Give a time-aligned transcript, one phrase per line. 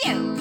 [0.00, 0.37] Pikachu.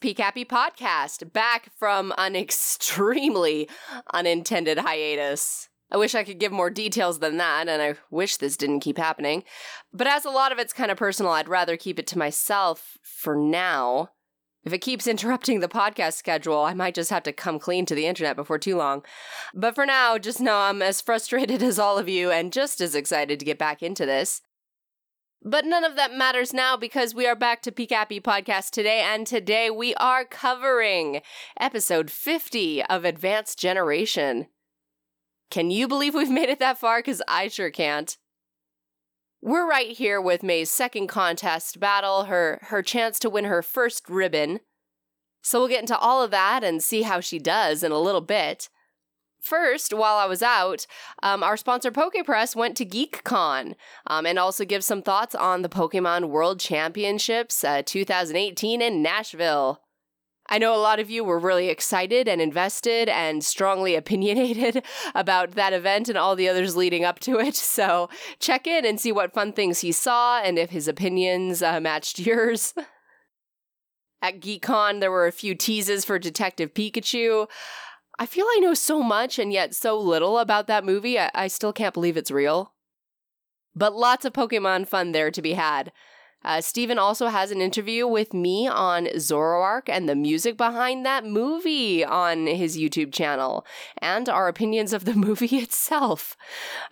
[0.00, 3.68] PCAPI Podcast, back from an extremely
[4.12, 5.68] unintended hiatus.
[5.92, 8.96] I wish I could give more details than that, and I wish this didn't keep
[8.96, 9.42] happening.
[9.92, 12.96] But as a lot of it's kind of personal, I'd rather keep it to myself
[13.02, 14.10] for now.
[14.64, 17.94] If it keeps interrupting the podcast schedule, I might just have to come clean to
[17.94, 19.02] the internet before too long.
[19.52, 22.94] But for now, just know I'm as frustrated as all of you and just as
[22.94, 24.42] excited to get back into this.
[25.42, 29.26] But none of that matters now because we are back to PCAPI podcast today, and
[29.26, 31.22] today we are covering
[31.58, 34.48] episode 50 of Advanced Generation.
[35.50, 36.98] Can you believe we've made it that far?
[36.98, 38.18] Because I sure can't.
[39.40, 44.10] We're right here with May's second contest battle, her her chance to win her first
[44.10, 44.60] ribbon.
[45.40, 48.20] So we'll get into all of that and see how she does in a little
[48.20, 48.68] bit.
[49.40, 50.86] First, while I was out,
[51.22, 53.74] um, our sponsor PokePress went to GeekCon
[54.06, 59.80] um, and also give some thoughts on the Pokemon World Championships uh, 2018 in Nashville.
[60.52, 64.82] I know a lot of you were really excited and invested and strongly opinionated
[65.14, 67.54] about that event and all the others leading up to it.
[67.54, 68.10] So
[68.40, 72.18] check in and see what fun things he saw and if his opinions uh, matched
[72.18, 72.74] yours.
[74.22, 77.46] At GeekCon, there were a few teases for Detective Pikachu.
[78.20, 81.48] I feel I know so much and yet so little about that movie, I, I
[81.48, 82.74] still can't believe it's real.
[83.74, 85.90] But lots of Pokemon fun there to be had.
[86.44, 91.24] Uh, Steven also has an interview with me on Zoroark and the music behind that
[91.24, 93.64] movie on his YouTube channel,
[93.98, 96.36] and our opinions of the movie itself.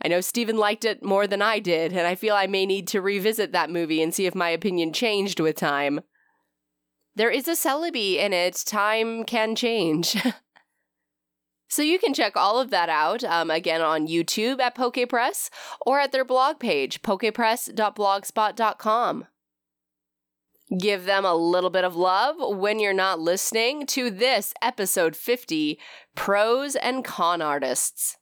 [0.02, 2.88] I know Steven liked it more than I did, and I feel I may need
[2.88, 6.00] to revisit that movie and see if my opinion changed with time.
[7.16, 8.62] There is a Celebi in it.
[8.64, 10.16] Time can change.
[11.68, 15.50] So you can check all of that out um, again on YouTube at PokePress
[15.84, 19.26] or at their blog page, pokepress.blogspot.com.
[20.78, 25.78] Give them a little bit of love when you're not listening to this episode 50
[26.14, 28.18] Pros and Con Artists.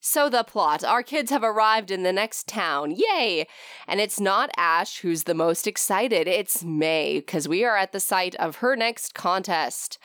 [0.00, 2.92] So, the plot our kids have arrived in the next town.
[2.92, 3.48] Yay!
[3.88, 7.98] And it's not Ash who's the most excited, it's May, because we are at the
[7.98, 9.98] site of her next contest.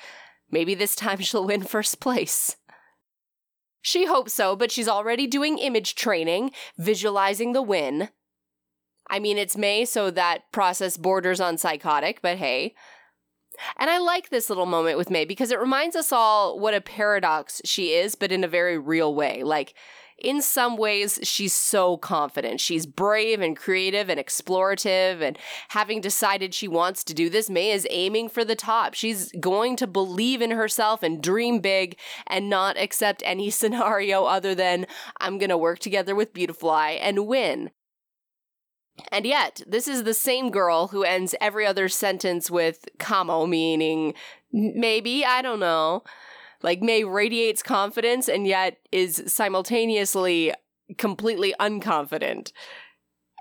[0.53, 2.55] Maybe this time she'll win first place.
[3.81, 8.09] She hopes so, but she's already doing image training, visualizing the win.
[9.09, 12.75] I mean, it's May, so that process borders on psychotic, but hey.
[13.77, 16.79] And I like this little moment with May because it reminds us all what a
[16.79, 19.43] paradox she is, but in a very real way.
[19.43, 19.73] Like,
[20.23, 22.61] in some ways, she's so confident.
[22.61, 25.21] She's brave and creative and explorative.
[25.21, 25.37] And
[25.69, 28.93] having decided she wants to do this, May is aiming for the top.
[28.93, 34.55] She's going to believe in herself and dream big and not accept any scenario other
[34.55, 34.87] than
[35.19, 37.71] I'm going to work together with Beautifly and win.
[39.11, 44.13] And yet, this is the same girl who ends every other sentence with kamo, meaning
[44.51, 46.03] maybe, I don't know.
[46.63, 50.53] Like May radiates confidence and yet is simultaneously
[50.97, 52.51] completely unconfident.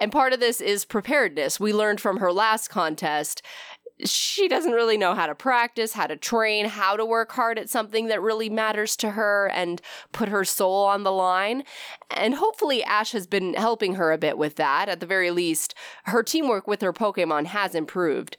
[0.00, 1.60] And part of this is preparedness.
[1.60, 3.43] We learned from her last contest.
[4.05, 7.71] She doesn't really know how to practice, how to train, how to work hard at
[7.71, 11.63] something that really matters to her and put her soul on the line.
[12.10, 14.89] And hopefully, Ash has been helping her a bit with that.
[14.89, 18.36] At the very least, her teamwork with her Pokemon has improved.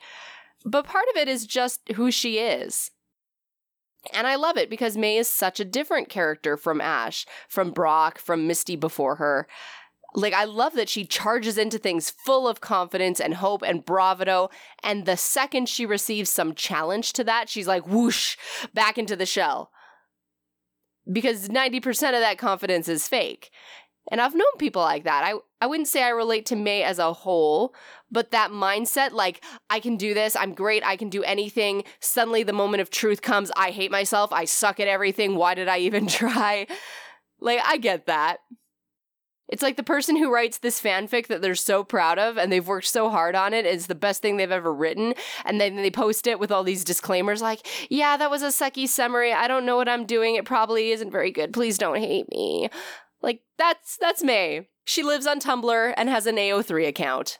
[0.65, 2.91] But part of it is just who she is.
[4.11, 8.19] And I love it because May is such a different character from Ash, from Brock,
[8.19, 9.47] from Misty before her.
[10.15, 14.49] Like, I love that she charges into things full of confidence and hope and bravado.
[14.83, 18.37] And the second she receives some challenge to that, she's like, whoosh,
[18.73, 19.71] back into the shell.
[21.11, 23.51] Because 90% of that confidence is fake.
[24.11, 25.23] And I've known people like that.
[25.23, 27.73] I, I wouldn't say I relate to May as a whole,
[28.11, 31.83] but that mindset, like, I can do this, I'm great, I can do anything.
[31.99, 35.67] Suddenly, the moment of truth comes, I hate myself, I suck at everything, why did
[35.67, 36.67] I even try?
[37.39, 38.39] Like, I get that.
[39.49, 42.67] It's like the person who writes this fanfic that they're so proud of and they've
[42.67, 43.65] worked so hard on it.
[43.65, 45.13] It's the best thing they've ever written.
[45.45, 48.87] And then they post it with all these disclaimers like, yeah, that was a sucky
[48.87, 49.33] summary.
[49.33, 50.35] I don't know what I'm doing.
[50.35, 51.53] It probably isn't very good.
[51.53, 52.69] Please don't hate me.
[53.23, 54.67] Like, that's that's May.
[54.85, 57.39] She lives on Tumblr and has an AO3 account.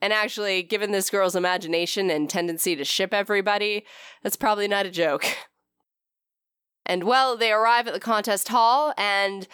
[0.00, 3.84] And actually, given this girl's imagination and tendency to ship everybody,
[4.22, 5.24] that's probably not a joke.
[6.88, 9.46] And well, they arrive at the contest hall, and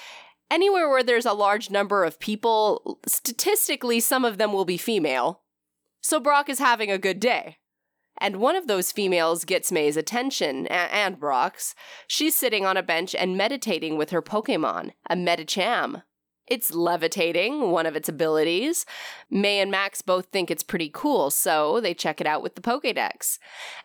[0.53, 5.41] anywhere where there's a large number of people, statistically, some of them will be female.
[6.01, 7.59] So Brock is having a good day.
[8.19, 11.75] And one of those females gets May's attention, a- and Brock's.
[12.07, 16.03] She's sitting on a bench and meditating with her Pokemon, a Medicham.
[16.47, 18.85] It's levitating, one of its abilities.
[19.31, 22.61] May and Max both think it's pretty cool, so they check it out with the
[22.61, 23.39] Pokedex.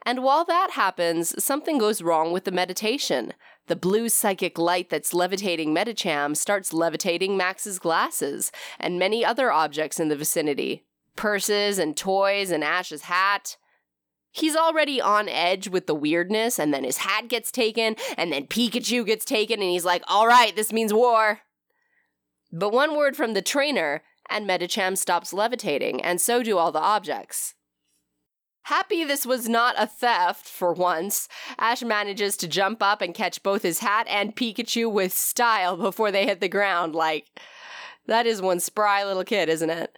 [0.05, 3.33] And while that happens, something goes wrong with the meditation.
[3.67, 9.99] The blue psychic light that's levitating Medicham starts levitating Max's glasses and many other objects
[9.99, 10.83] in the vicinity
[11.15, 13.57] purses and toys and Ash's hat.
[14.39, 18.47] He's already on edge with the weirdness, and then his hat gets taken, and then
[18.47, 21.41] Pikachu gets taken, and he's like, all right, this means war.
[22.51, 26.79] But one word from the trainer, and Medicham stops levitating, and so do all the
[26.79, 27.55] objects.
[28.63, 31.27] Happy this was not a theft for once,
[31.57, 36.11] Ash manages to jump up and catch both his hat and Pikachu with style before
[36.11, 36.93] they hit the ground.
[36.93, 37.25] Like,
[38.05, 39.97] that is one spry little kid, isn't it?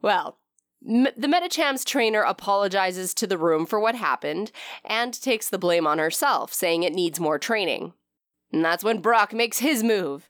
[0.00, 0.37] Well,
[0.80, 4.52] The Medicham's trainer apologizes to the room for what happened
[4.84, 7.94] and takes the blame on herself, saying it needs more training.
[8.52, 10.28] And that's when Brock makes his move.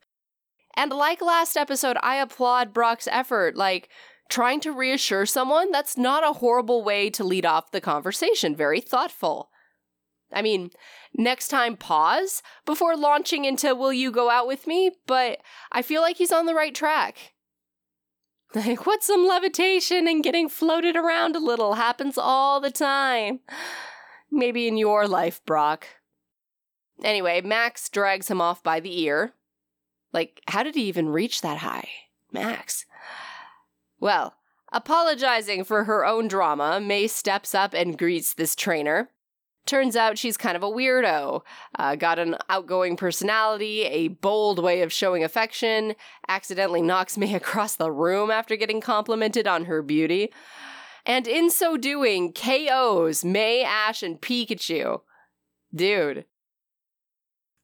[0.74, 3.56] And like last episode, I applaud Brock's effort.
[3.56, 3.88] Like,
[4.28, 8.54] trying to reassure someone, that's not a horrible way to lead off the conversation.
[8.54, 9.50] Very thoughtful.
[10.32, 10.70] I mean,
[11.14, 15.40] next time pause before launching into will you go out with me, but
[15.72, 17.32] I feel like he's on the right track.
[18.54, 23.40] Like, what's some levitation and getting floated around a little happens all the time.
[24.30, 25.86] Maybe in your life, Brock.
[27.02, 29.34] Anyway, Max drags him off by the ear.
[30.12, 31.88] Like, how did he even reach that high?
[32.32, 32.86] Max.
[34.00, 34.34] Well,
[34.72, 39.10] apologizing for her own drama, May steps up and greets this trainer.
[39.68, 41.42] Turns out she's kind of a weirdo.
[41.78, 45.94] Uh, got an outgoing personality, a bold way of showing affection,
[46.26, 50.32] accidentally knocks me across the room after getting complimented on her beauty.
[51.04, 55.02] And in so doing, KOs May, Ash, and Pikachu.
[55.74, 56.24] Dude.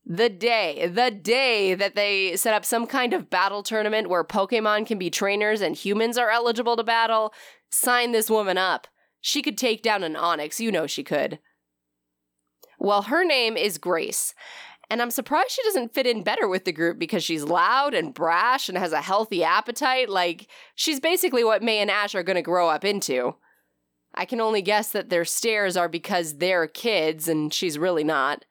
[0.05, 4.87] The day, the day that they set up some kind of battle tournament where Pokemon
[4.87, 7.33] can be trainers and humans are eligible to battle,
[7.71, 8.89] sign this woman up.
[9.23, 11.39] She could take down an Onix, you know she could.
[12.85, 14.35] Well, her name is Grace.
[14.91, 18.13] And I'm surprised she doesn't fit in better with the group because she's loud and
[18.13, 20.11] brash and has a healthy appetite.
[20.11, 23.37] Like, she's basically what May and Ash are going to grow up into.
[24.15, 28.45] I can only guess that their stares are because they're kids and she's really not.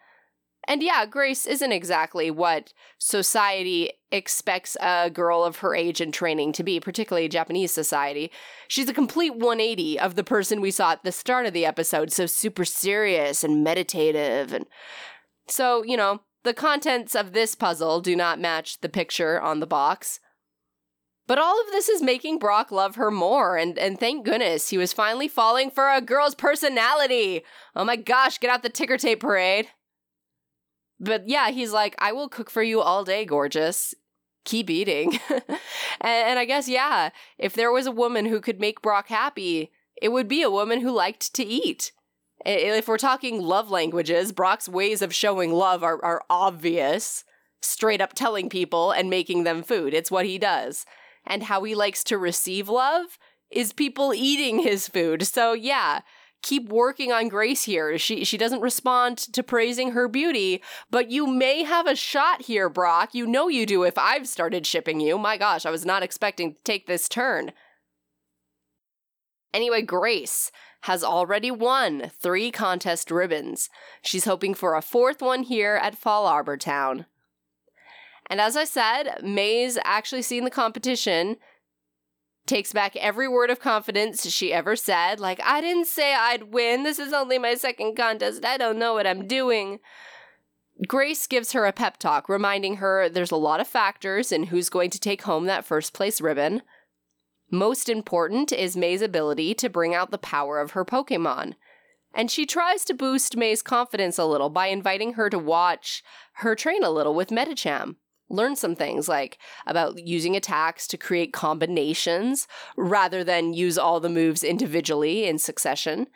[0.67, 6.53] And yeah, Grace isn't exactly what society expects a girl of her age and training
[6.53, 8.31] to be, particularly Japanese society.
[8.67, 12.11] She's a complete 180 of the person we saw at the start of the episode,
[12.11, 14.53] so super serious and meditative.
[14.53, 14.65] And
[15.47, 19.67] so, you know, the contents of this puzzle do not match the picture on the
[19.67, 20.19] box.
[21.25, 24.77] But all of this is making Brock love her more, and, and thank goodness he
[24.77, 27.43] was finally falling for a girl's personality.
[27.75, 29.67] Oh my gosh, get out the ticker tape parade.
[31.03, 33.93] But yeah, he's like, I will cook for you all day, gorgeous.
[34.45, 35.19] Keep eating.
[35.29, 35.49] and,
[36.01, 40.09] and I guess, yeah, if there was a woman who could make Brock happy, it
[40.09, 41.91] would be a woman who liked to eat.
[42.45, 47.23] If we're talking love languages, Brock's ways of showing love are, are obvious.
[47.61, 49.93] Straight up telling people and making them food.
[49.93, 50.85] It's what he does.
[51.25, 53.17] And how he likes to receive love
[53.49, 55.25] is people eating his food.
[55.25, 56.01] So, yeah,
[56.43, 57.97] keep working on Grace here.
[57.97, 62.69] She she doesn't respond to praising her beauty, but you may have a shot here,
[62.69, 63.15] Brock.
[63.15, 65.17] You know you do if I've started shipping you.
[65.17, 67.53] My gosh, I was not expecting to take this turn.
[69.53, 73.69] Anyway, Grace has already won three contest ribbons.
[74.03, 77.05] She's hoping for a fourth one here at Fallarbor Town.
[78.27, 81.37] And as I said, May's actually seen the competition
[82.45, 85.19] takes back every word of confidence she ever said.
[85.19, 86.83] Like, I didn't say I'd win.
[86.83, 88.45] This is only my second contest.
[88.45, 89.79] I don't know what I'm doing.
[90.87, 94.69] Grace gives her a pep talk, reminding her there's a lot of factors in who's
[94.69, 96.61] going to take home that first place ribbon.
[97.51, 101.53] Most important is May's ability to bring out the power of her Pokemon.
[102.15, 106.03] And she tries to boost May's confidence a little by inviting her to watch
[106.37, 107.95] her train a little with Medicham.
[108.29, 114.09] Learn some things like about using attacks to create combinations rather than use all the
[114.09, 116.07] moves individually in succession.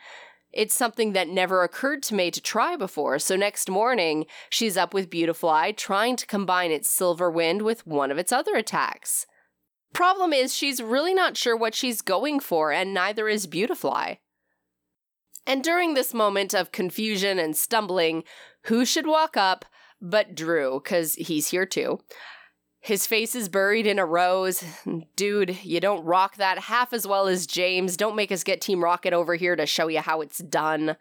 [0.53, 4.93] It's something that never occurred to May to try before, so next morning, she's up
[4.93, 9.27] with Beautifly trying to combine its Silver Wind with one of its other attacks.
[9.93, 14.21] Problem is, she's really not sure what she's going for, and neither is Beautifly.
[15.45, 18.23] And during this moment of confusion and stumbling,
[18.63, 19.65] who should walk up
[20.01, 21.99] but Drew, because he's here too?
[22.79, 24.63] His face is buried in a rose.
[25.15, 27.97] Dude, you don't rock that half as well as James.
[27.97, 30.95] Don't make us get Team Rocket over here to show you how it's done.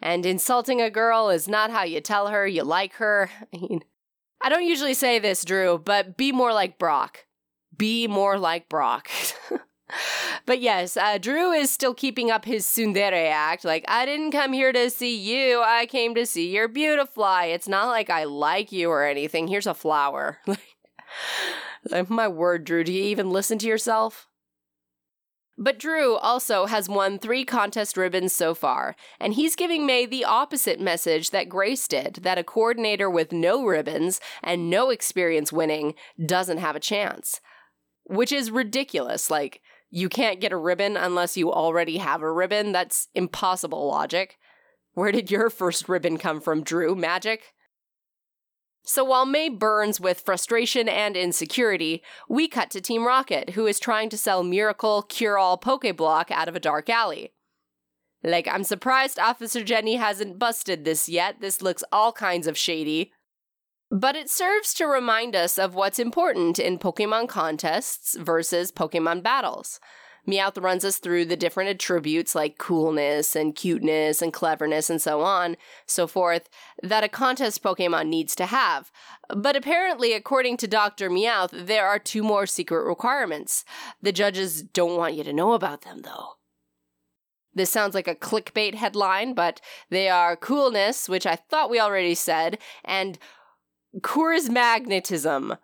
[0.00, 3.28] And insulting a girl is not how you tell her you like her.
[3.52, 3.80] I mean,
[4.40, 7.26] I don't usually say this, Drew, but be more like Brock.
[7.76, 9.10] Be more like Brock.
[10.46, 13.64] but yes, uh, Drew is still keeping up his tsundere act.
[13.64, 15.62] Like, I didn't come here to see you.
[15.62, 17.52] I came to see your beautifly.
[17.52, 19.48] It's not like I like you or anything.
[19.48, 20.38] Here's a flower.
[22.08, 24.28] My word, Drew, do you even listen to yourself?
[25.62, 30.24] But Drew also has won three contest ribbons so far, and he's giving May the
[30.24, 35.94] opposite message that Grace did that a coordinator with no ribbons and no experience winning
[36.24, 37.42] doesn't have a chance.
[38.04, 39.30] Which is ridiculous.
[39.30, 42.72] Like, you can't get a ribbon unless you already have a ribbon.
[42.72, 44.38] That's impossible logic.
[44.92, 46.94] Where did your first ribbon come from, Drew?
[46.94, 47.54] Magic?
[48.82, 53.78] So while May burns with frustration and insecurity, we cut to Team Rocket, who is
[53.78, 57.32] trying to sell Miracle Cure All Pokeblock out of a dark alley.
[58.22, 61.40] Like, I'm surprised Officer Jenny hasn't busted this yet.
[61.40, 63.12] This looks all kinds of shady.
[63.90, 69.80] But it serves to remind us of what's important in Pokemon contests versus Pokemon battles.
[70.28, 75.22] Meowth runs us through the different attributes like coolness and cuteness and cleverness and so
[75.22, 75.56] on,
[75.86, 76.48] so forth,
[76.82, 78.92] that a contest Pokemon needs to have.
[79.34, 81.10] But apparently, according to Dr.
[81.10, 83.64] Meowth, there are two more secret requirements.
[84.02, 86.34] The judges don't want you to know about them, though.
[87.52, 92.14] This sounds like a clickbait headline, but they are coolness, which I thought we already
[92.14, 93.18] said, and
[93.98, 95.56] Coors magnetism.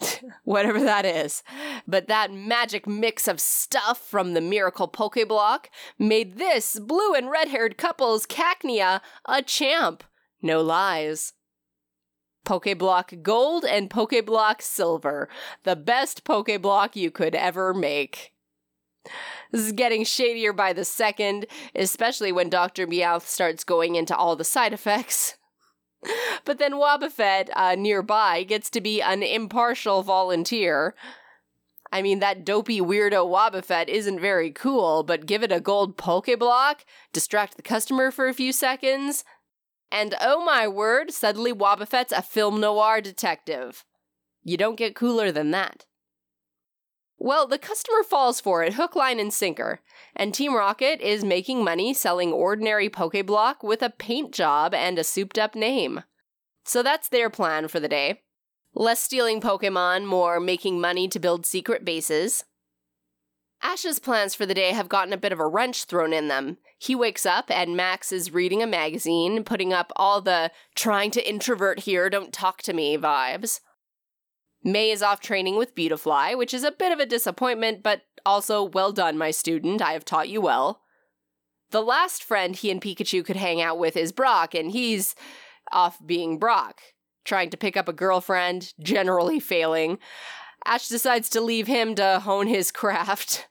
[0.44, 1.42] Whatever that is.
[1.86, 5.66] But that magic mix of stuff from the Miracle Pokeblock
[5.98, 10.04] made this blue and red haired couple's Cacnea a champ.
[10.42, 11.32] No lies.
[12.44, 15.28] Pokeblock Gold and Pokeblock Silver,
[15.64, 18.32] the best Pokeblock you could ever make.
[19.50, 22.86] This is getting shadier by the second, especially when Dr.
[22.86, 25.36] Meowth starts going into all the side effects.
[26.44, 30.94] but then Wobbuffet, uh, nearby, gets to be an impartial volunteer.
[31.92, 36.80] I mean, that dopey weirdo Wobbuffet isn't very cool, but give it a gold Pokeblock,
[37.12, 39.24] distract the customer for a few seconds,
[39.90, 43.84] and oh my word, suddenly Wobbuffet's a film noir detective.
[44.42, 45.86] You don't get cooler than that.
[47.18, 49.80] Well, the customer falls for it hook, line, and sinker,
[50.14, 55.04] and Team Rocket is making money selling ordinary Pokeblock with a paint job and a
[55.04, 56.02] souped up name.
[56.64, 58.22] So that's their plan for the day.
[58.74, 62.44] Less stealing Pokemon, more making money to build secret bases.
[63.62, 66.58] Ash's plans for the day have gotten a bit of a wrench thrown in them.
[66.78, 71.26] He wakes up and Max is reading a magazine, putting up all the trying to
[71.26, 73.60] introvert here, don't talk to me vibes.
[74.66, 78.64] May is off training with Beautifly, which is a bit of a disappointment, but also
[78.64, 79.80] well done, my student.
[79.80, 80.80] I have taught you well.
[81.70, 85.14] The last friend he and Pikachu could hang out with is Brock, and he's
[85.70, 86.80] off being Brock,
[87.24, 89.98] trying to pick up a girlfriend, generally failing.
[90.64, 93.46] Ash decides to leave him to hone his craft.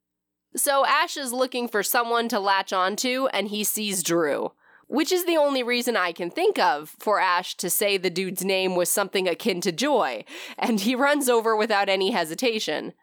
[0.54, 4.52] so Ash is looking for someone to latch onto, and he sees Drew
[4.88, 8.44] which is the only reason I can think of for Ash to say the dude's
[8.44, 10.24] name was something akin to joy,
[10.58, 12.94] and he runs over without any hesitation.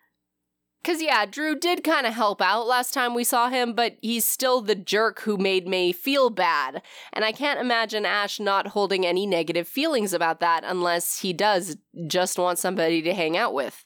[0.84, 4.24] Cause yeah, Drew did kind of help out last time we saw him, but he's
[4.24, 9.06] still the jerk who made May feel bad, and I can't imagine Ash not holding
[9.06, 11.78] any negative feelings about that unless he does
[12.08, 13.86] just want somebody to hang out with.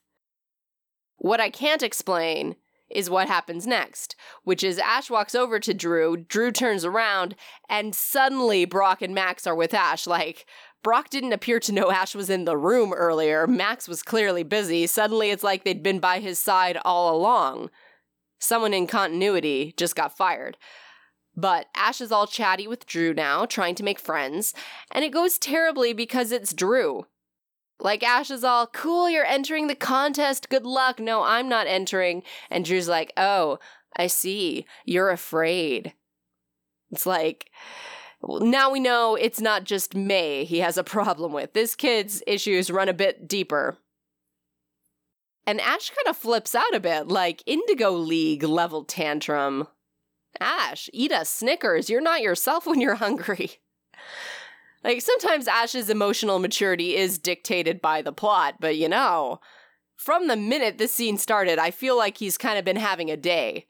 [1.18, 2.56] What I can't explain
[2.90, 7.36] is what happens next, which is Ash walks over to Drew, Drew turns around,
[7.70, 10.08] and suddenly Brock and Max are with Ash.
[10.08, 10.46] Like,
[10.82, 13.48] Brock didn't appear to know Ash was in the room earlier.
[13.48, 14.88] Max was clearly busy.
[14.88, 17.70] Suddenly it's like they'd been by his side all along.
[18.40, 20.58] Someone in continuity just got fired.
[21.36, 24.54] But Ash is all chatty with Drew now, trying to make friends,
[24.92, 27.06] and it goes terribly because it's Drew.
[27.80, 31.00] Like Ash is all, cool, you're entering the contest, good luck.
[31.00, 32.24] No, I'm not entering.
[32.50, 33.60] And Drew's like, oh,
[33.96, 35.94] I see, you're afraid.
[36.92, 37.50] It's like,
[38.22, 41.54] now we know it's not just May he has a problem with.
[41.54, 43.78] This kid's issues run a bit deeper.
[45.48, 49.68] And Ash kind of flips out a bit, like Indigo League level tantrum.
[50.40, 51.90] Ash, eat a Snickers.
[51.90, 53.54] You're not yourself when you're hungry.
[54.84, 59.40] Like, sometimes Ash's emotional maturity is dictated by the plot, but you know,
[59.96, 63.18] from the minute this scene started, I feel like he's kind of been having a
[63.18, 63.68] day.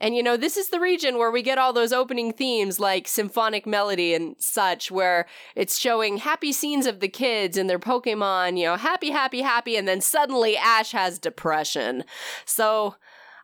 [0.00, 3.06] And you know, this is the region where we get all those opening themes like
[3.06, 8.58] symphonic melody and such, where it's showing happy scenes of the kids and their Pokemon,
[8.58, 12.04] you know, happy, happy, happy, and then suddenly Ash has depression.
[12.44, 12.96] So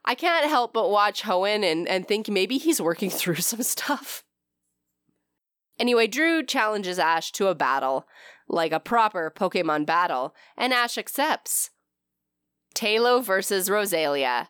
[0.04, 4.24] I can't help but watch Hoenn and, and think maybe he's working through some stuff.
[5.80, 8.06] Anyway, Drew challenges Ash to a battle,
[8.46, 11.70] like a proper Pokemon battle, and Ash accepts.
[12.74, 14.48] Taillow versus Roselia.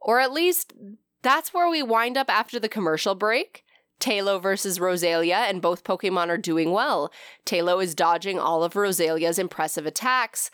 [0.00, 0.74] Or at least
[1.22, 3.64] that's where we wind up after the commercial break.
[4.00, 7.10] Taillow versus Roselia, and both Pokemon are doing well.
[7.46, 10.50] Taillow is dodging all of Roselia's impressive attacks.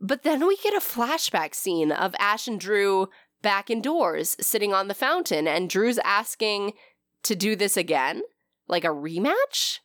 [0.00, 3.08] But then we get a flashback scene of Ash and Drew
[3.42, 6.74] back indoors, sitting on the fountain, and Drew's asking
[7.24, 8.22] to do this again?
[8.68, 9.78] Like a rematch?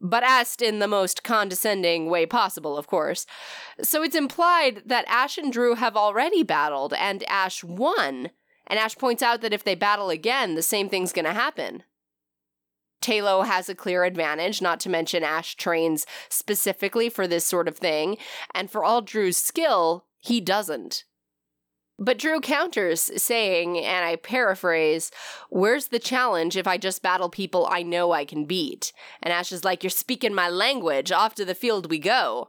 [0.00, 3.26] But asked in the most condescending way possible, of course.
[3.82, 8.30] So it's implied that Ash and Drew have already battled, and Ash won
[8.66, 11.82] and Ash points out that if they battle again, the same thing's to happen.
[13.02, 17.76] Taillow has a clear advantage, not to mention Ash trains specifically for this sort of
[17.76, 18.16] thing,
[18.54, 21.04] and for all Drew's skill, he doesn't.
[21.98, 25.12] But Drew counters, saying, and I paraphrase,
[25.48, 28.92] Where's the challenge if I just battle people I know I can beat?
[29.22, 32.48] And Ash is like, You're speaking my language, off to the field we go.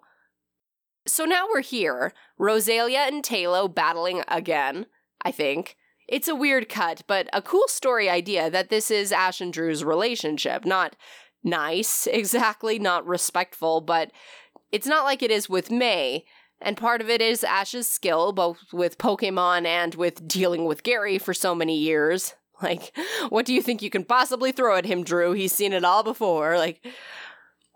[1.08, 4.88] So now we're here, Roselia and Taillow battling again,
[5.22, 5.78] I think.
[6.08, 9.84] It's a weird cut, but a cool story idea that this is Ash and Drew's
[9.84, 10.66] relationship.
[10.66, 10.96] Not
[11.44, 14.12] nice, exactly, not respectful, but
[14.72, 16.26] it's not like it is with May.
[16.62, 21.18] And part of it is Ash's skill, both with Pokemon and with dealing with Gary
[21.18, 22.34] for so many years.
[22.62, 25.34] Like, what do you think you can possibly throw at him, Drew?
[25.34, 26.58] He's seen it all before.
[26.58, 26.88] Like,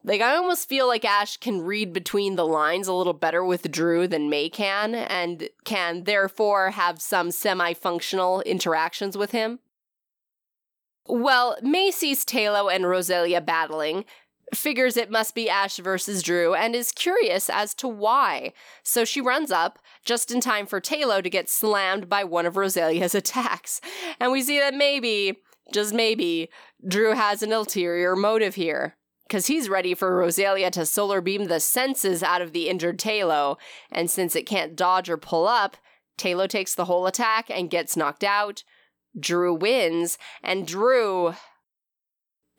[0.05, 3.69] like, I almost feel like Ash can read between the lines a little better with
[3.69, 9.59] Drew than May can, and can therefore have some semi functional interactions with him.
[11.05, 14.05] Well, May sees Taillow and Roselia battling,
[14.53, 18.53] figures it must be Ash versus Drew, and is curious as to why.
[18.83, 22.55] So she runs up, just in time for Taillow to get slammed by one of
[22.55, 23.81] Roselia's attacks.
[24.19, 25.39] And we see that maybe,
[25.73, 26.49] just maybe,
[26.88, 28.95] Drew has an ulterior motive here
[29.29, 33.57] because he's ready for Roselia to solar beam the senses out of the injured Taillow,
[33.91, 35.77] and since it can't dodge or pull up,
[36.17, 38.63] Taillow takes the whole attack and gets knocked out.
[39.17, 41.35] Drew wins, and Drew.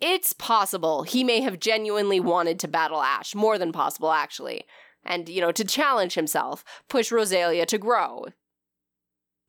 [0.00, 4.64] It's possible he may have genuinely wanted to battle Ash, more than possible, actually.
[5.04, 8.26] And, you know, to challenge himself, push Roselia to grow.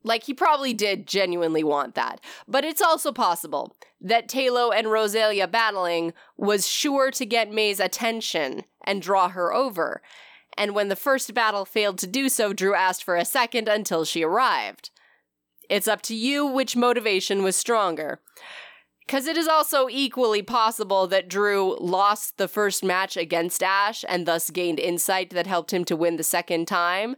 [0.04, 2.20] Like, he probably did genuinely want that.
[2.48, 8.64] But it's also possible that Taillow and Roselia battling was sure to get May's attention
[8.84, 10.02] and draw her over.
[10.58, 14.04] And when the first battle failed to do so, Drew asked for a second until
[14.04, 14.90] she arrived.
[15.70, 18.20] It's up to you which motivation was stronger.
[19.06, 24.26] Because it is also equally possible that Drew lost the first match against Ash and
[24.26, 27.16] thus gained insight that helped him to win the second time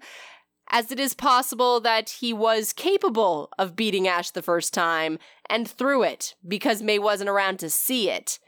[0.69, 5.19] as it is possible that he was capable of beating Ash the first time
[5.49, 8.39] and threw it because May wasn't around to see it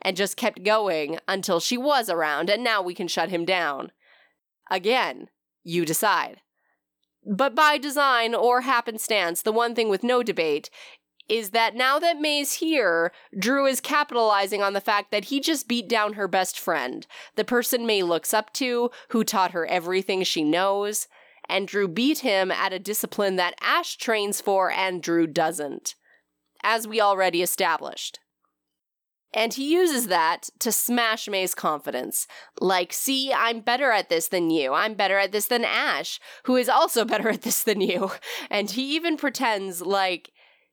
[0.00, 3.92] and just kept going until she was around, and now we can shut him down.
[4.70, 5.28] Again,
[5.62, 6.40] you decide.
[7.24, 10.70] But by design or happenstance, the one thing with no debate
[11.28, 15.68] is that now that May's here, Drew is capitalizing on the fact that he just
[15.68, 17.06] beat down her best friend,
[17.36, 21.06] the person May looks up to, who taught her everything she knows
[21.48, 25.94] and Drew beat him at a discipline that Ash trains for and Drew doesn't,
[26.62, 28.20] as we already established.
[29.34, 32.26] And he uses that to smash May's confidence.
[32.60, 34.74] Like, see, I'm better at this than you.
[34.74, 38.12] I'm better at this than Ash, who is also better at this than you.
[38.50, 40.30] And he even pretends like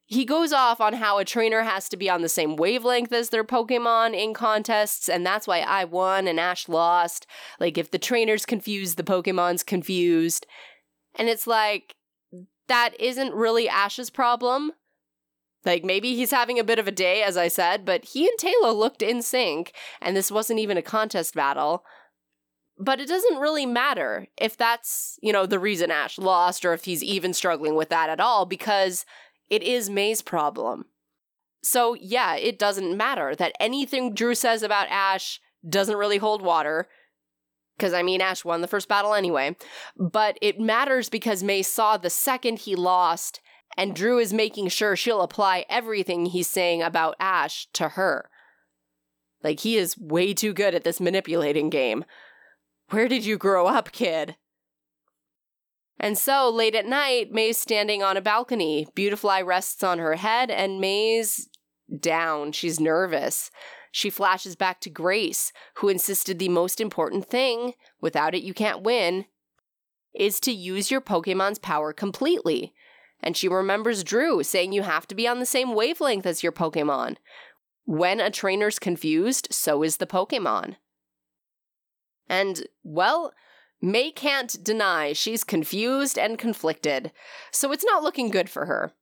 [0.10, 3.30] he goes off on how a trainer has to be on the same wavelength as
[3.30, 7.28] their Pokemon in contests, and that's why I won and Ash lost.
[7.60, 10.48] Like, if the trainer's confused, the Pokemon's confused.
[11.13, 11.93] And it's like,
[12.67, 14.72] that isn't really Ash's problem.
[15.63, 18.39] Like, maybe he's having a bit of a day, as I said, but he and
[18.39, 21.84] Taillow looked in sync, and this wasn't even a contest battle.
[22.80, 26.86] But it doesn't really matter if that's, you know, the reason Ash lost or if
[26.86, 29.06] he's even struggling with that at all, because
[29.50, 30.86] it is May's problem.
[31.62, 36.88] So, yeah, it doesn't matter that anything Drew says about Ash doesn't really hold water.
[37.78, 39.56] Because, I mean, Ash won the first battle anyway.
[39.98, 43.42] But it matters because May saw the second he lost,
[43.78, 48.30] and Drew is making sure she'll apply everything he's saying about Ash to her.
[49.44, 52.04] Like, he is way too good at this manipulating game.
[52.90, 54.36] Where did you grow up, kid?
[56.00, 58.88] And so, late at night, May's standing on a balcony.
[58.96, 61.50] Beautifly rests on her head, and May's
[62.00, 62.54] down.
[62.54, 63.52] She's nervous.
[63.92, 68.84] She flashes back to Grace, who insisted the most important thing without it, you can't
[68.84, 69.26] win
[70.14, 72.74] is to use your Pokemon's power completely.
[73.22, 76.52] And she remembers Drew saying you have to be on the same wavelength as your
[76.52, 77.18] Pokemon.
[77.86, 80.76] When a trainer's confused, so is the Pokemon.
[82.28, 83.34] And, well,
[83.82, 87.12] May can't deny she's confused and conflicted,
[87.52, 88.94] so it's not looking good for her.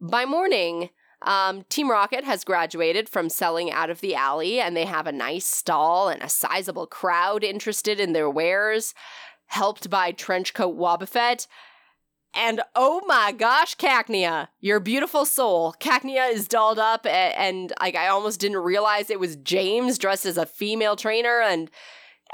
[0.00, 0.90] By morning,
[1.22, 5.12] um, Team Rocket has graduated from selling out of the alley, and they have a
[5.12, 8.92] nice stall and a sizable crowd interested in their wares,
[9.46, 11.46] helped by Trenchcoat Wobbuffet.
[12.34, 15.74] And oh my gosh, Cacnea, your beautiful soul.
[15.80, 20.26] Cacnea is dolled up, and, and like I almost didn't realize it was James dressed
[20.26, 21.70] as a female trainer, and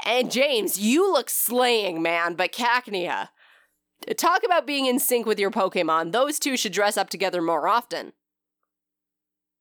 [0.05, 3.29] and James, you look slaying, man, but Cacnea.
[4.17, 6.11] Talk about being in sync with your Pokemon.
[6.11, 8.13] Those two should dress up together more often.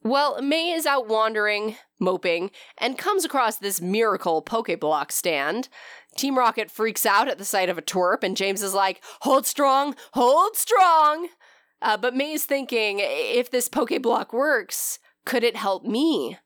[0.05, 5.69] Well, May is out wandering, moping, and comes across this miracle Pokeblock stand.
[6.17, 9.47] Team Rocket freaks out at the sight of a twerp, and James is like, Hold
[9.47, 11.29] strong, hold strong!
[11.81, 16.37] Uh, but May's thinking, if this Pokeblock works, could it help me?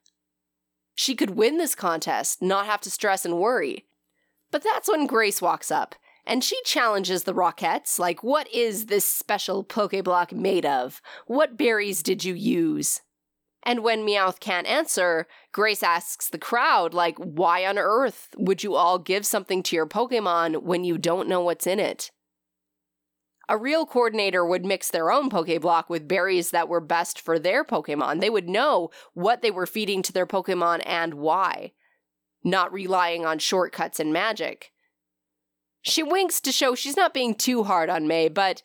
[0.99, 3.85] She could win this contest, not have to stress and worry.
[4.49, 5.93] But that's when Grace walks up,
[6.25, 10.99] and she challenges the Rockettes like, What is this special Pokeblock made of?
[11.27, 13.01] What berries did you use?
[13.61, 18.73] And when Meowth can't answer, Grace asks the crowd, like, why on earth would you
[18.73, 22.09] all give something to your Pokemon when you don't know what's in it?
[23.49, 27.63] A real coordinator would mix their own Pokeblock with berries that were best for their
[27.63, 28.19] Pokemon.
[28.19, 31.71] They would know what they were feeding to their Pokemon and why,
[32.43, 34.71] not relying on shortcuts and magic.
[35.81, 38.63] She winks to show she's not being too hard on May, but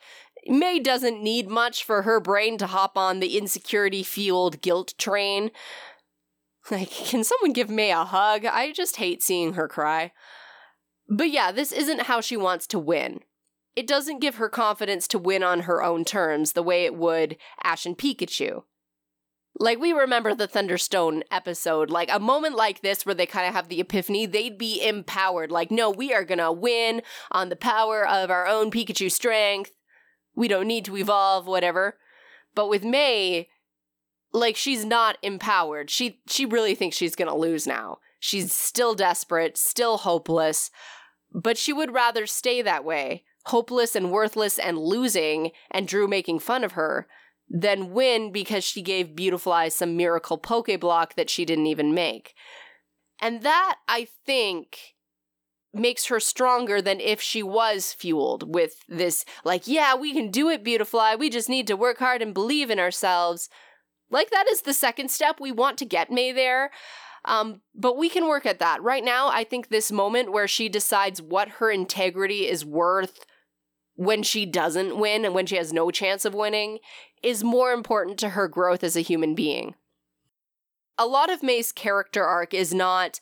[0.49, 5.53] May doesn't need much for her brain to hop on the insecurity fueled guilt train.
[6.73, 8.45] Like, can someone give May a hug?
[8.45, 10.11] I just hate seeing her cry.
[11.09, 13.21] But yeah, this isn't how she wants to win
[13.75, 17.37] it doesn't give her confidence to win on her own terms the way it would
[17.63, 18.65] Ash and Pikachu.
[19.59, 23.55] Like, we remember the Thunderstone episode, like a moment like this where they kind of
[23.55, 25.51] have the epiphany, they'd be empowered.
[25.51, 29.73] Like, no, we are gonna win on the power of our own Pikachu strength.
[30.35, 31.99] We don't need to evolve, whatever.
[32.55, 33.49] But with May,
[34.33, 35.91] like, she's not empowered.
[35.91, 37.99] She, she really thinks she's gonna lose now.
[38.21, 40.71] She's still desperate, still hopeless,
[41.31, 46.39] but she would rather stay that way hopeless and worthless and losing, and Drew making
[46.39, 47.07] fun of her,
[47.49, 52.35] than win because she gave Beautiful Eyes some miracle Pokeblock that she didn't even make.
[53.21, 54.95] And that, I think,
[55.75, 60.49] makes her stronger than if she was fueled with this, like, yeah, we can do
[60.49, 61.17] it, Beautifly.
[61.19, 63.49] We just need to work hard and believe in ourselves.
[64.11, 65.41] Like, that is the second step.
[65.41, 66.71] We want to get May there.
[67.25, 68.83] Um, but we can work at that.
[68.83, 73.25] Right now, I think this moment where she decides what her integrity is worth
[73.95, 76.79] when she doesn't win and when she has no chance of winning
[77.23, 79.75] is more important to her growth as a human being.
[80.99, 83.21] A lot of May's character arc is not,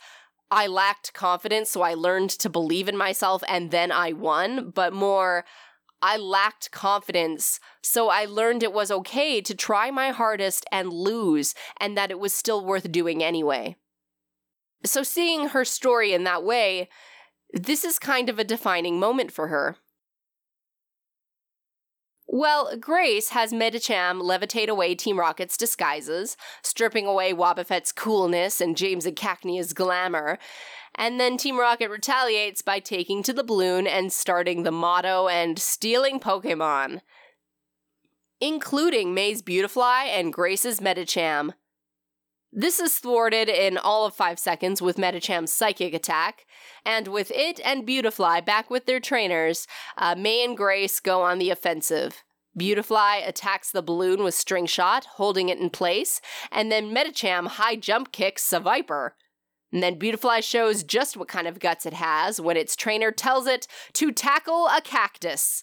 [0.50, 4.92] I lacked confidence, so I learned to believe in myself and then I won, but
[4.92, 5.44] more,
[6.02, 11.54] I lacked confidence, so I learned it was okay to try my hardest and lose,
[11.78, 13.76] and that it was still worth doing anyway.
[14.84, 16.88] So, seeing her story in that way,
[17.52, 19.76] this is kind of a defining moment for her.
[22.32, 29.04] Well, Grace has Medicham levitate away Team Rocket's disguises, stripping away Wobbuffet's coolness and James
[29.04, 30.38] and Cacnea's glamour.
[30.94, 35.58] And then Team Rocket retaliates by taking to the balloon and starting the motto and
[35.58, 37.00] stealing Pokemon,
[38.40, 41.54] including May's Beautifly and Grace's Medicham.
[42.52, 46.46] This is thwarted in all of five seconds with Medicham's psychic attack,
[46.84, 51.38] and with it and Beautifly back with their trainers, uh, May and Grace go on
[51.38, 52.24] the offensive.
[52.56, 57.76] Beautifly attacks the balloon with string shot, holding it in place, and then Medicham high
[57.76, 59.12] jump kicks Seviper.
[59.72, 63.46] And then Beautifly shows just what kind of guts it has when its trainer tells
[63.46, 65.62] it to tackle a cactus.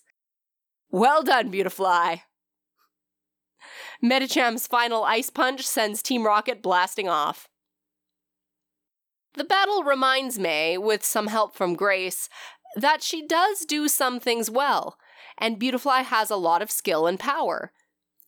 [0.89, 2.23] Well done, Beautifly.
[4.01, 7.49] Medicham's final ice punch sends Team Rocket blasting off.
[9.33, 12.27] The battle reminds May, with some help from Grace,
[12.75, 14.97] that she does do some things well,
[15.37, 17.71] and Beautifly has a lot of skill and power,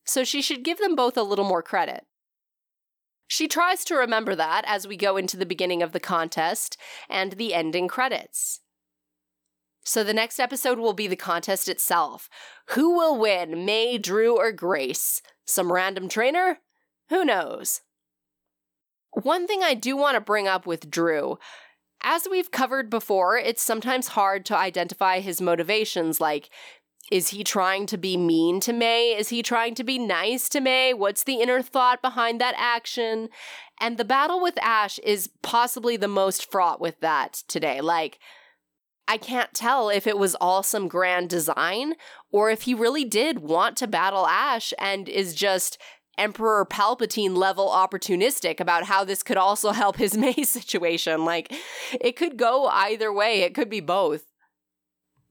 [0.04, 2.06] so she should give them both a little more credit.
[3.28, 7.34] She tries to remember that as we go into the beginning of the contest and
[7.34, 8.62] the ending credits.
[9.84, 12.30] So the next episode will be the contest itself.
[12.70, 15.22] Who will win, May, Drew, or Grace?
[15.46, 16.60] Some random trainer?
[17.10, 17.82] Who knows?
[19.12, 21.39] One thing I do want to bring up with Drew
[22.02, 26.22] as we've covered before, it's sometimes hard to identify his motivations.
[26.22, 26.50] Like,
[27.12, 29.15] is he trying to be mean to May?
[29.18, 30.94] Is he trying to be nice to May?
[30.94, 33.30] What's the inner thought behind that action?
[33.82, 37.82] And the battle with Ash is possibly the most fraught with that today.
[37.82, 38.20] Like,
[39.10, 41.95] I can't tell if it was all some grand design
[42.32, 45.80] or if he really did want to battle Ash and is just
[46.15, 51.26] Emperor Palpatine level opportunistic about how this could also help his May situation.
[51.26, 51.52] Like,
[52.00, 54.26] it could go either way, it could be both.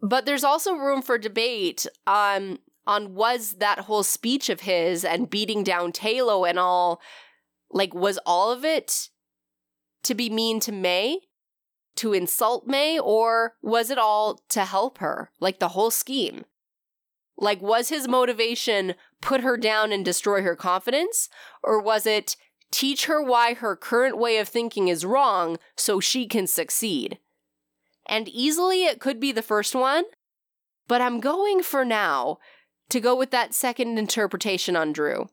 [0.02, 5.30] But there's also room for debate on on was that whole speech of his and
[5.30, 7.00] beating down Taillow and all
[7.70, 9.10] like was all of it
[10.04, 11.27] to be mean to May?
[11.98, 15.32] To insult May or was it all to help her?
[15.40, 16.44] Like the whole scheme?
[17.36, 21.28] Like, was his motivation put her down and destroy her confidence?
[21.62, 22.36] Or was it
[22.70, 27.18] teach her why her current way of thinking is wrong so she can succeed?
[28.06, 30.04] And easily it could be the first one,
[30.86, 32.38] but I'm going for now
[32.90, 35.28] to go with that second interpretation on Drew.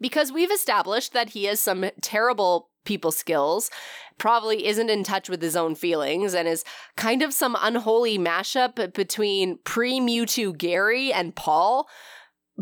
[0.00, 3.70] Because we've established that he has some terrible people skills,
[4.18, 6.64] probably isn't in touch with his own feelings, and is
[6.96, 11.88] kind of some unholy mashup between pre Mewtwo Gary and Paul.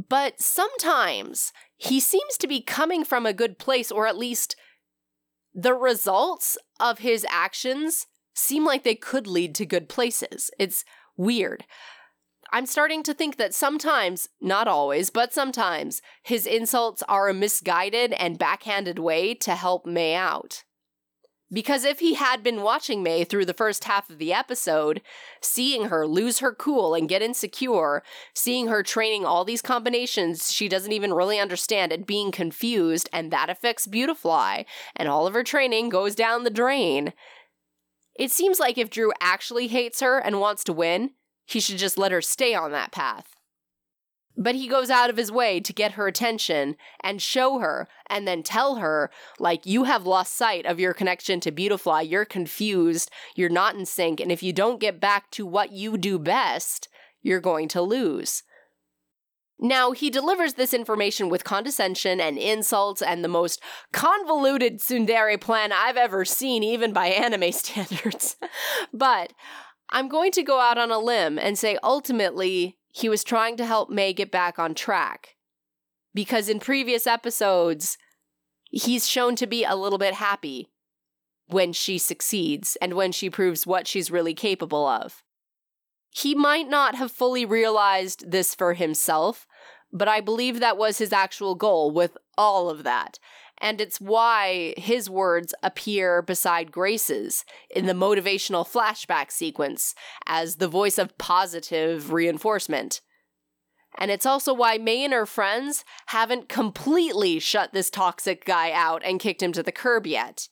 [0.09, 4.57] But sometimes he seems to be coming from a good place, or at least
[5.55, 10.51] the results of his actions seem like they could lead to good places.
[10.59, 10.85] It's
[11.17, 11.65] weird.
[12.51, 18.13] I'm starting to think that sometimes, not always, but sometimes, his insults are a misguided
[18.15, 20.65] and backhanded way to help May out.
[21.51, 25.01] Because if he had been watching May through the first half of the episode,
[25.41, 28.03] seeing her lose her cool and get insecure,
[28.35, 33.31] seeing her training all these combinations she doesn't even really understand and being confused, and
[33.31, 37.15] that affects Beautifly, and all of her training goes down the drain.
[38.15, 41.13] It seems like if Drew actually hates her and wants to win,
[41.49, 43.35] he should just let her stay on that path.
[44.37, 48.29] But he goes out of his way to get her attention and show her and
[48.29, 52.05] then tell her, like, you have lost sight of your connection to Beautifly.
[52.05, 53.11] You're confused.
[53.35, 54.21] You're not in sync.
[54.21, 56.89] And if you don't get back to what you do best,
[57.21, 58.45] you're going to lose.
[59.59, 63.61] Now, he delivers this information with condescension and insults and the most
[63.93, 68.37] convoluted tsundere plan I've ever seen, even by anime standards.
[68.93, 69.33] but
[69.91, 73.67] I'm going to go out on a limb and say ultimately he was trying to
[73.67, 75.37] help May get back on track.
[76.15, 77.97] Because in previous episodes,
[78.65, 80.71] he's shown to be a little bit happy
[81.47, 85.23] when she succeeds and when she proves what she's really capable of.
[86.11, 89.47] He might not have fully realized this for himself,
[89.93, 93.19] but I believe that was his actual goal with all of that.
[93.61, 97.45] And it's why his words appear beside Grace's
[97.75, 99.95] in the motivational flashback sequence
[100.27, 103.01] as the voice of positive reinforcement.
[103.99, 109.03] And it's also why May and her friends haven't completely shut this toxic guy out
[109.05, 110.49] and kicked him to the curb yet.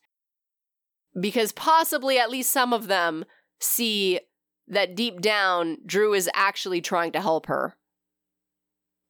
[1.18, 3.24] Because possibly at least some of them
[3.60, 4.20] see
[4.66, 7.76] that deep down, Drew is actually trying to help her.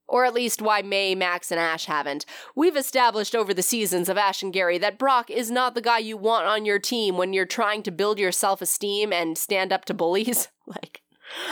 [0.08, 2.24] Or at least why May, Max, and Ash haven't.
[2.54, 5.98] We've established over the seasons of Ash and Gary that Brock is not the guy
[5.98, 9.72] you want on your team when you're trying to build your self esteem and stand
[9.72, 10.48] up to bullies.
[10.66, 11.02] like,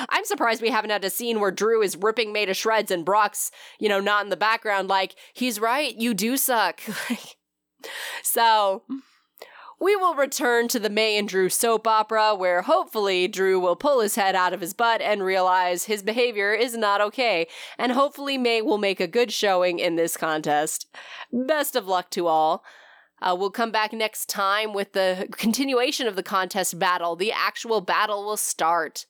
[0.08, 3.04] I'm surprised we haven't had a scene where Drew is ripping May to shreds and
[3.04, 6.80] Brock's, you know, not in the background, like, he's right, you do suck.
[8.22, 8.84] so,
[9.80, 14.00] we will return to the May and Drew soap opera, where hopefully Drew will pull
[14.00, 17.46] his head out of his butt and realize his behavior is not okay,
[17.78, 20.86] and hopefully May will make a good showing in this contest.
[21.32, 22.64] Best of luck to all.
[23.20, 27.16] Uh, we'll come back next time with the continuation of the contest battle.
[27.16, 29.06] The actual battle will start.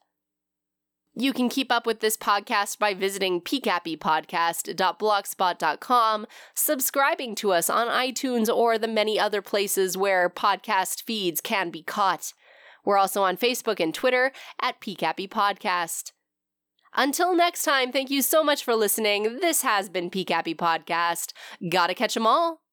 [1.17, 8.53] You can keep up with this podcast by visiting pcappypodcast.blogspot.com, subscribing to us on iTunes
[8.53, 12.33] or the many other places where podcast feeds can be caught.
[12.85, 16.11] We're also on Facebook and Twitter at PCappy Podcast.
[16.97, 19.39] Until next time, thank you so much for listening.
[19.41, 21.33] This has been PCAPy Podcast.
[21.71, 22.64] Gotta catch 'em all.